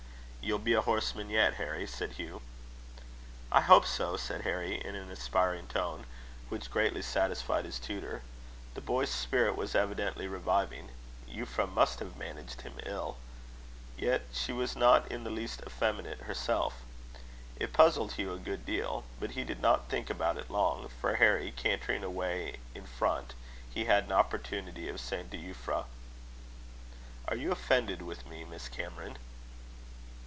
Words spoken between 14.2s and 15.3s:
she was not in the